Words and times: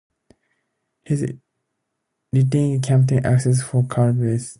His 1.03 1.23
lieutenant 2.33 2.81
captain 2.81 3.23
is 3.23 3.41
accused 3.45 3.71
of 3.75 3.87
cowardice. 3.87 4.49